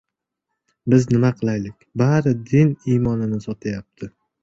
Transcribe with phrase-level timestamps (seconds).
[0.93, 4.15] Biz nima qilaylik, bari din-imonini sotayapti.